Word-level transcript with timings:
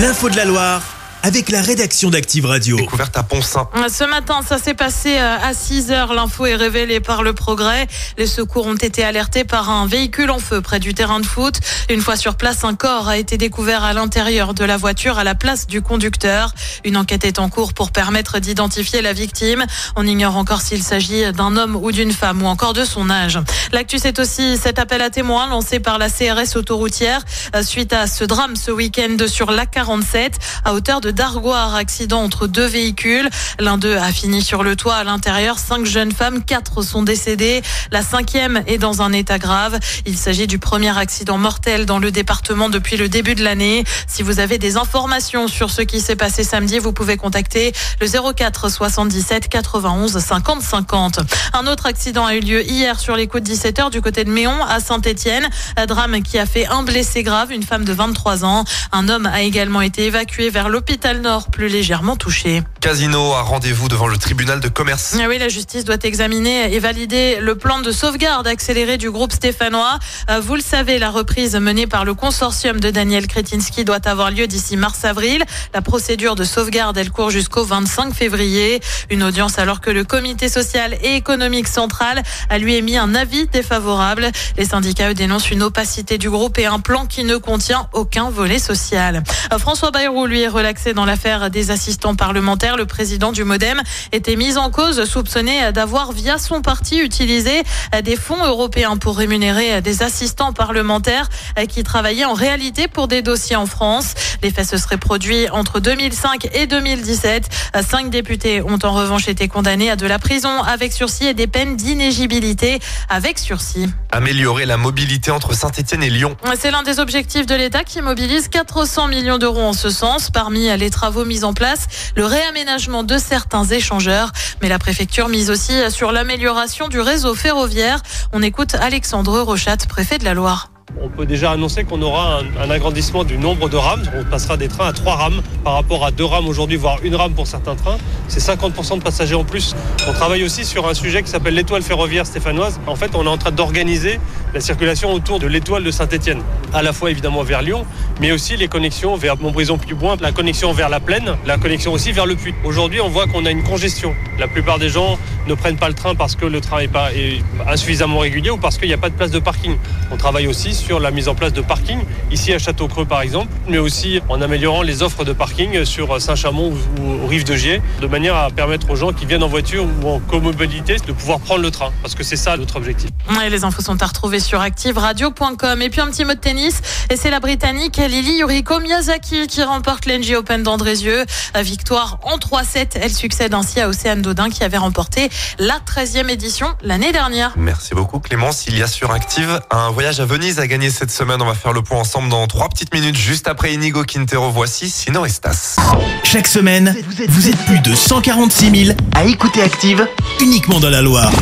L'info 0.00 0.30
de 0.30 0.36
la 0.36 0.46
Loire 0.46 0.89
avec 1.22 1.50
la 1.50 1.60
rédaction 1.60 2.10
d'Active 2.10 2.46
Radio. 2.46 2.76
Découverte 2.76 3.16
à 3.16 3.22
Pont-Saint. 3.22 3.68
Ce 3.88 4.04
matin, 4.04 4.40
ça 4.46 4.58
s'est 4.58 4.74
passé 4.74 5.16
euh, 5.18 5.36
à 5.42 5.52
6 5.54 5.90
heures. 5.90 6.14
L'info 6.14 6.46
est 6.46 6.56
révélée 6.56 7.00
par 7.00 7.22
le 7.22 7.32
progrès. 7.32 7.86
Les 8.16 8.26
secours 8.26 8.66
ont 8.66 8.74
été 8.74 9.04
alertés 9.04 9.44
par 9.44 9.70
un 9.70 9.86
véhicule 9.86 10.30
en 10.30 10.38
feu 10.38 10.60
près 10.60 10.80
du 10.80 10.94
terrain 10.94 11.20
de 11.20 11.26
foot. 11.26 11.60
Une 11.90 12.00
fois 12.00 12.16
sur 12.16 12.36
place, 12.36 12.64
un 12.64 12.74
corps 12.74 13.08
a 13.08 13.18
été 13.18 13.36
découvert 13.36 13.84
à 13.84 13.92
l'intérieur 13.92 14.54
de 14.54 14.64
la 14.64 14.76
voiture 14.76 15.18
à 15.18 15.24
la 15.24 15.34
place 15.34 15.66
du 15.66 15.82
conducteur. 15.82 16.54
Une 16.84 16.96
enquête 16.96 17.24
est 17.24 17.38
en 17.38 17.48
cours 17.48 17.74
pour 17.74 17.90
permettre 17.90 18.38
d'identifier 18.38 19.02
la 19.02 19.12
victime. 19.12 19.66
On 19.96 20.06
ignore 20.06 20.36
encore 20.36 20.60
s'il 20.60 20.82
s'agit 20.82 21.32
d'un 21.32 21.56
homme 21.56 21.76
ou 21.76 21.92
d'une 21.92 22.12
femme 22.12 22.42
ou 22.42 22.46
encore 22.46 22.72
de 22.72 22.84
son 22.84 23.10
âge. 23.10 23.38
L'actu, 23.72 23.98
c'est 23.98 24.18
aussi 24.18 24.56
cet 24.56 24.78
appel 24.78 25.02
à 25.02 25.10
témoins 25.10 25.48
lancé 25.48 25.80
par 25.80 25.98
la 25.98 26.08
CRS 26.08 26.56
autoroutière 26.56 27.22
euh, 27.54 27.62
suite 27.62 27.92
à 27.92 28.06
ce 28.06 28.24
drame 28.24 28.56
ce 28.56 28.70
week-end 28.70 29.16
sur 29.26 29.52
l'A47 29.52 30.32
à 30.64 30.74
hauteur 30.74 31.00
de 31.00 31.09
Dargoire, 31.12 31.74
accident 31.74 32.22
entre 32.22 32.46
deux 32.46 32.66
véhicules. 32.66 33.28
L'un 33.58 33.78
d'eux 33.78 33.96
a 33.96 34.12
fini 34.12 34.42
sur 34.42 34.62
le 34.62 34.76
toit 34.76 34.94
à 34.94 35.04
l'intérieur. 35.04 35.58
Cinq 35.58 35.84
jeunes 35.84 36.12
femmes, 36.12 36.44
quatre 36.44 36.82
sont 36.82 37.02
décédées. 37.02 37.62
La 37.90 38.02
cinquième 38.02 38.62
est 38.66 38.78
dans 38.78 39.02
un 39.02 39.12
état 39.12 39.38
grave. 39.38 39.78
Il 40.06 40.16
s'agit 40.16 40.46
du 40.46 40.58
premier 40.58 40.96
accident 40.96 41.38
mortel 41.38 41.86
dans 41.86 41.98
le 41.98 42.10
département 42.10 42.68
depuis 42.68 42.96
le 42.96 43.08
début 43.08 43.34
de 43.34 43.42
l'année. 43.42 43.84
Si 44.06 44.22
vous 44.22 44.38
avez 44.38 44.58
des 44.58 44.76
informations 44.76 45.48
sur 45.48 45.70
ce 45.70 45.82
qui 45.82 46.00
s'est 46.00 46.16
passé 46.16 46.44
samedi, 46.44 46.78
vous 46.78 46.92
pouvez 46.92 47.16
contacter 47.16 47.72
le 48.00 48.32
04 48.32 48.68
77 48.70 49.48
91 49.48 50.18
50 50.18 50.62
50. 50.62 51.20
Un 51.54 51.66
autre 51.66 51.86
accident 51.86 52.24
a 52.24 52.34
eu 52.34 52.40
lieu 52.40 52.62
hier 52.62 53.00
sur 53.00 53.16
les 53.16 53.26
coups 53.26 53.42
de 53.42 53.52
17h 53.52 53.90
du 53.90 54.00
côté 54.00 54.24
de 54.24 54.30
Méon 54.30 54.62
à 54.64 54.80
Saint-Étienne. 54.80 55.48
Un 55.76 55.86
drame 55.86 56.22
qui 56.22 56.38
a 56.38 56.46
fait 56.46 56.66
un 56.66 56.82
blessé 56.82 57.22
grave, 57.22 57.50
une 57.50 57.62
femme 57.64 57.84
de 57.84 57.92
23 57.92 58.44
ans. 58.44 58.64
Un 58.92 59.08
homme 59.08 59.26
a 59.26 59.42
également 59.42 59.80
été 59.80 60.06
évacué 60.06 60.50
vers 60.50 60.68
l'hôpital 60.68 60.99
Nord, 61.08 61.50
plus 61.50 61.68
légèrement 61.68 62.16
touché. 62.16 62.62
Casino 62.80 63.32
a 63.32 63.42
rendez-vous 63.42 63.88
devant 63.88 64.06
le 64.06 64.16
tribunal 64.16 64.60
de 64.60 64.68
commerce. 64.68 65.16
Ah 65.20 65.26
oui, 65.28 65.38
la 65.38 65.48
justice 65.48 65.84
doit 65.84 65.98
examiner 66.02 66.72
et 66.72 66.78
valider 66.78 67.38
le 67.40 67.54
plan 67.54 67.80
de 67.80 67.90
sauvegarde 67.90 68.46
accéléré 68.46 68.96
du 68.98 69.10
groupe 69.10 69.32
stéphanois. 69.32 69.98
Euh, 70.30 70.40
vous 70.40 70.54
le 70.54 70.60
savez, 70.60 70.98
la 70.98 71.10
reprise 71.10 71.56
menée 71.56 71.86
par 71.86 72.04
le 72.04 72.14
consortium 72.14 72.80
de 72.80 72.90
Daniel 72.90 73.26
Kretinsky 73.26 73.84
doit 73.84 74.06
avoir 74.06 74.30
lieu 74.30 74.46
d'ici 74.46 74.76
mars-avril. 74.76 75.44
La 75.74 75.82
procédure 75.82 76.36
de 76.36 76.44
sauvegarde, 76.44 76.96
elle 76.96 77.10
court 77.10 77.30
jusqu'au 77.30 77.64
25 77.64 78.14
février. 78.14 78.80
Une 79.10 79.22
audience 79.22 79.58
alors 79.58 79.80
que 79.80 79.90
le 79.90 80.04
comité 80.04 80.48
social 80.48 80.96
et 81.02 81.16
économique 81.16 81.68
central 81.68 82.22
a 82.48 82.58
lui 82.58 82.76
émis 82.76 82.96
un 82.96 83.14
avis 83.14 83.46
défavorable. 83.48 84.30
Les 84.56 84.66
syndicats 84.66 85.10
eux, 85.10 85.14
dénoncent 85.14 85.50
une 85.50 85.62
opacité 85.62 86.18
du 86.18 86.30
groupe 86.30 86.58
et 86.58 86.66
un 86.66 86.80
plan 86.80 87.06
qui 87.06 87.24
ne 87.24 87.36
contient 87.36 87.88
aucun 87.92 88.30
volet 88.30 88.58
social. 88.58 89.22
Euh, 89.52 89.58
François 89.58 89.90
Bayrou, 89.90 90.26
lui, 90.26 90.42
est 90.42 90.48
relaxé 90.48 90.89
dans 90.94 91.04
l'affaire 91.04 91.50
des 91.50 91.70
assistants 91.70 92.14
parlementaires. 92.14 92.76
Le 92.76 92.86
président 92.86 93.32
du 93.32 93.44
Modem 93.44 93.80
était 94.12 94.36
mis 94.36 94.56
en 94.56 94.70
cause, 94.70 95.04
soupçonné 95.04 95.72
d'avoir, 95.72 96.12
via 96.12 96.38
son 96.38 96.62
parti, 96.62 96.98
utilisé 96.98 97.62
des 98.02 98.16
fonds 98.16 98.44
européens 98.44 98.96
pour 98.96 99.16
rémunérer 99.16 99.80
des 99.80 100.02
assistants 100.02 100.52
parlementaires 100.52 101.28
qui 101.68 101.82
travaillaient 101.82 102.24
en 102.24 102.34
réalité 102.34 102.88
pour 102.88 103.08
des 103.08 103.22
dossiers 103.22 103.56
en 103.56 103.66
France. 103.66 104.14
Les 104.42 104.50
faits 104.50 104.68
se 104.68 104.78
seraient 104.78 104.98
produits 104.98 105.48
entre 105.50 105.80
2005 105.80 106.48
et 106.54 106.66
2017. 106.66 107.48
Cinq 107.88 108.10
députés 108.10 108.62
ont 108.62 108.78
en 108.82 108.92
revanche 108.92 109.28
été 109.28 109.48
condamnés 109.48 109.90
à 109.90 109.96
de 109.96 110.06
la 110.06 110.18
prison 110.18 110.62
avec 110.62 110.92
sursis 110.92 111.26
et 111.26 111.34
des 111.34 111.46
peines 111.46 111.76
d'inégibilité 111.76 112.80
avec 113.08 113.38
sursis. 113.38 113.88
Améliorer 114.10 114.66
la 114.66 114.76
mobilité 114.76 115.30
entre 115.30 115.54
Saint-Etienne 115.54 116.02
et 116.02 116.10
Lyon. 116.10 116.36
C'est 116.58 116.70
l'un 116.70 116.82
des 116.82 116.98
objectifs 116.98 117.46
de 117.46 117.54
l'État 117.54 117.84
qui 117.84 118.00
mobilise 118.02 118.48
400 118.48 119.08
millions 119.08 119.38
d'euros 119.38 119.62
en 119.62 119.72
ce 119.72 119.90
sens. 119.90 120.30
Parmi 120.30 120.76
les 120.76 120.90
travaux 120.90 121.24
mis 121.24 121.44
en 121.44 121.52
place, 121.52 121.86
le 122.16 122.24
réaménagement 122.24 123.04
de 123.04 123.18
certains 123.18 123.64
échangeurs. 123.64 124.32
Mais 124.62 124.68
la 124.68 124.78
préfecture 124.78 125.28
mise 125.28 125.50
aussi 125.50 125.72
sur 125.90 126.12
l'amélioration 126.12 126.88
du 126.88 127.00
réseau 127.00 127.34
ferroviaire. 127.34 128.02
On 128.32 128.42
écoute 128.42 128.74
Alexandre 128.74 129.40
Rochat, 129.40 129.76
préfet 129.88 130.18
de 130.18 130.24
la 130.24 130.34
Loire. 130.34 130.70
On 130.98 131.08
peut 131.08 131.26
déjà 131.26 131.52
annoncer 131.52 131.84
qu'on 131.84 132.02
aura 132.02 132.40
un, 132.60 132.70
agrandissement 132.70 133.24
du 133.24 133.38
nombre 133.38 133.68
de 133.68 133.76
rames. 133.76 134.02
On 134.18 134.24
passera 134.24 134.56
des 134.56 134.68
trains 134.68 134.88
à 134.88 134.92
trois 134.92 135.14
rames 135.14 135.40
par 135.64 135.74
rapport 135.74 136.04
à 136.04 136.10
deux 136.10 136.24
rames 136.24 136.48
aujourd'hui, 136.48 136.76
voire 136.76 136.98
une 137.02 137.14
rame 137.14 137.32
pour 137.32 137.46
certains 137.46 137.74
trains. 137.74 137.98
C'est 138.28 138.40
50% 138.40 138.98
de 138.98 139.02
passagers 139.02 139.34
en 139.34 139.44
plus. 139.44 139.74
On 140.08 140.12
travaille 140.12 140.44
aussi 140.44 140.64
sur 140.64 140.88
un 140.88 140.94
sujet 140.94 141.22
qui 141.22 141.30
s'appelle 141.30 141.54
l'étoile 141.54 141.82
ferroviaire 141.82 142.26
stéphanoise. 142.26 142.80
En 142.86 142.96
fait, 142.96 143.14
on 143.14 143.24
est 143.24 143.28
en 143.28 143.38
train 143.38 143.50
d'organiser 143.50 144.20
la 144.52 144.60
circulation 144.60 145.12
autour 145.12 145.38
de 145.38 145.46
l'étoile 145.46 145.84
de 145.84 145.90
Saint-Etienne. 145.90 146.42
À 146.72 146.82
la 146.82 146.92
fois 146.92 147.10
évidemment 147.10 147.42
vers 147.42 147.62
Lyon, 147.62 147.86
mais 148.20 148.32
aussi 148.32 148.56
les 148.56 148.68
connexions 148.68 149.16
vers 149.16 149.36
Montbrison-Puboin, 149.36 150.16
la 150.20 150.32
connexion 150.32 150.72
vers 150.72 150.88
la 150.88 151.00
plaine, 151.00 151.36
la 151.46 151.56
connexion 151.56 151.92
aussi 151.92 152.12
vers 152.12 152.26
le 152.26 152.36
Puy. 152.36 152.54
Aujourd'hui, 152.64 153.00
on 153.00 153.08
voit 153.08 153.26
qu'on 153.26 153.46
a 153.46 153.50
une 153.50 153.62
congestion. 153.62 154.14
La 154.38 154.48
plupart 154.48 154.78
des 154.78 154.88
gens 154.88 155.18
ne 155.46 155.54
prennent 155.54 155.76
pas 155.76 155.88
le 155.88 155.94
train 155.94 156.14
parce 156.14 156.36
que 156.36 156.46
le 156.46 156.60
train 156.60 156.80
est, 156.80 156.90
est 157.14 157.42
insuffisamment 157.68 158.18
régulier 158.18 158.50
ou 158.50 158.56
parce 158.56 158.76
qu'il 158.76 158.88
n'y 158.88 158.94
a 158.94 158.98
pas 158.98 159.10
de 159.10 159.14
place 159.14 159.30
de 159.30 159.38
parking. 159.38 159.76
On 160.10 160.16
travaille 160.16 160.46
aussi 160.46 160.74
sur 160.80 160.98
la 160.98 161.10
mise 161.10 161.28
en 161.28 161.34
place 161.34 161.52
de 161.52 161.60
parking, 161.60 162.00
ici 162.30 162.52
à 162.52 162.58
Château-Creux 162.58 163.04
par 163.04 163.20
exemple, 163.20 163.48
mais 163.68 163.78
aussi 163.78 164.20
en 164.28 164.40
améliorant 164.40 164.82
les 164.82 165.02
offres 165.02 165.24
de 165.24 165.32
parking 165.32 165.84
sur 165.84 166.20
Saint-Chamond 166.20 166.72
ou, 166.98 167.24
aux 167.24 167.26
rives 167.26 167.44
de 167.44 167.54
Gier, 167.54 167.82
de 168.00 168.06
manière 168.06 168.34
à 168.34 168.50
permettre 168.50 168.90
aux 168.90 168.96
gens 168.96 169.12
qui 169.12 169.26
viennent 169.26 169.42
en 169.42 169.48
voiture 169.48 169.86
ou 170.02 170.08
en 170.08 170.18
comobilité 170.20 170.96
de 170.96 171.12
pouvoir 171.12 171.40
prendre 171.40 171.62
le 171.62 171.70
train, 171.70 171.92
parce 172.02 172.14
que 172.14 172.24
c'est 172.24 172.36
ça 172.36 172.56
notre 172.56 172.76
objectif. 172.76 173.10
Et 173.44 173.50
les 173.50 173.64
infos 173.64 173.82
sont 173.82 174.02
à 174.02 174.06
retrouver 174.06 174.40
sur 174.40 174.60
activeradio.com. 174.60 175.82
Et 175.82 175.90
puis 175.90 176.00
un 176.00 176.08
petit 176.08 176.24
mot 176.24 176.34
de 176.34 176.38
tennis, 176.38 176.80
et 177.10 177.16
c'est 177.16 177.30
la 177.30 177.40
Britannique 177.40 177.96
Lily 177.96 178.38
Yuriko 178.38 178.80
Miyazaki 178.80 179.46
qui 179.46 179.62
remporte 179.62 180.06
l'NG 180.06 180.34
Open 180.36 180.62
d'Andrézieux. 180.62 181.24
Victoire 181.56 182.18
en 182.22 182.38
3-7, 182.38 182.98
elle 183.00 183.12
succède 183.12 183.54
ainsi 183.54 183.80
à 183.80 183.88
Océane 183.88 184.22
Dodin 184.22 184.50
qui 184.50 184.64
avait 184.64 184.78
remporté 184.78 185.28
la 185.58 185.78
13e 185.78 186.28
édition 186.28 186.68
l'année 186.82 187.12
dernière. 187.12 187.52
Merci 187.56 187.94
beaucoup 187.94 188.18
Clémence. 188.18 188.66
Il 188.66 188.78
y 188.78 188.82
a 188.82 188.86
sur 188.86 189.10
Active 189.10 189.60
un 189.70 189.90
voyage 189.90 190.20
à 190.20 190.24
Venise 190.24 190.58
à 190.58 190.66
gagner 190.70 190.88
cette 190.88 191.10
semaine. 191.10 191.42
On 191.42 191.46
va 191.46 191.54
faire 191.54 191.72
le 191.72 191.82
point 191.82 191.98
ensemble 191.98 192.28
dans 192.28 192.46
trois 192.46 192.68
petites 192.68 192.94
minutes, 192.94 193.16
juste 193.16 193.48
après 193.48 193.74
Inigo 193.74 194.04
Quintero. 194.04 194.50
Voici 194.50 194.88
Sinon 194.88 195.24
Estas. 195.24 195.76
Chaque 196.22 196.46
semaine, 196.46 196.94
vous 197.28 197.48
êtes 197.48 197.58
plus 197.66 197.80
de 197.80 197.92
146 197.92 198.84
000 198.86 198.96
à 199.12 199.24
écouter 199.24 199.62
Active 199.62 200.06
uniquement 200.40 200.78
dans 200.78 200.88
la 200.88 201.02
Loire. 201.02 201.32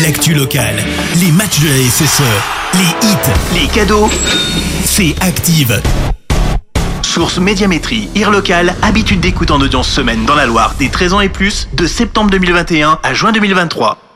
L'actu 0.00 0.32
locale, 0.32 0.76
les 1.16 1.32
matchs 1.32 1.58
de 1.58 1.66
la 1.66 1.90
SSE, 1.90 2.22
les 2.74 3.08
hits, 3.08 3.60
les 3.60 3.66
cadeaux, 3.66 4.08
c'est 4.84 5.16
Active. 5.22 5.82
Source 7.02 7.38
Médiamétrie, 7.38 8.08
IR 8.14 8.30
local, 8.30 8.76
habitude 8.82 9.18
d'écoute 9.18 9.50
en 9.50 9.60
audience 9.60 9.88
semaine 9.88 10.24
dans 10.24 10.36
la 10.36 10.46
Loire 10.46 10.76
des 10.78 10.88
13 10.88 11.14
ans 11.14 11.20
et 11.20 11.28
plus, 11.28 11.68
de 11.72 11.88
septembre 11.88 12.30
2021 12.30 13.00
à 13.02 13.12
juin 13.12 13.32
2023. 13.32 14.07